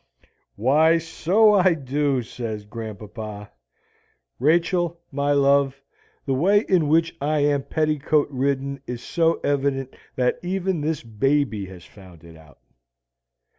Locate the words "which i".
6.87-7.41